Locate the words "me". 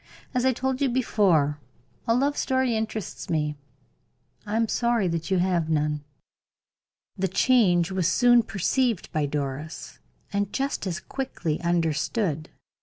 3.29-3.55